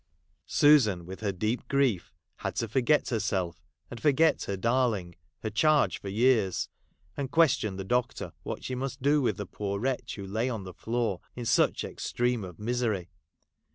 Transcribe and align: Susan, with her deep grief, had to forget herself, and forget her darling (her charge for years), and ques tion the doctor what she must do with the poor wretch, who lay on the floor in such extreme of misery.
Susan, 0.47 1.05
with 1.05 1.19
her 1.19 1.31
deep 1.31 1.67
grief, 1.67 2.11
had 2.37 2.55
to 2.55 2.67
forget 2.67 3.09
herself, 3.09 3.61
and 3.91 4.01
forget 4.01 4.45
her 4.45 4.57
darling 4.57 5.13
(her 5.43 5.49
charge 5.51 6.01
for 6.01 6.09
years), 6.09 6.69
and 7.15 7.29
ques 7.29 7.51
tion 7.57 7.75
the 7.75 7.83
doctor 7.83 8.33
what 8.41 8.63
she 8.63 8.73
must 8.73 9.03
do 9.03 9.21
with 9.21 9.37
the 9.37 9.45
poor 9.45 9.79
wretch, 9.79 10.15
who 10.15 10.25
lay 10.25 10.49
on 10.49 10.63
the 10.63 10.73
floor 10.73 11.21
in 11.35 11.45
such 11.45 11.83
extreme 11.83 12.43
of 12.43 12.57
misery. 12.57 13.11